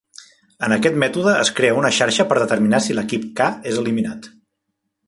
En 0.67 0.73
aquest 0.77 0.95
mètode 1.03 1.35
es 1.43 1.51
crea 1.59 1.77
una 1.81 1.93
xarxa 1.99 2.27
per 2.33 2.41
determinar 2.45 2.81
si 2.87 2.99
l'equip 2.99 3.31
"k" 3.43 3.53
és 3.75 3.83
eliminat. 3.85 4.33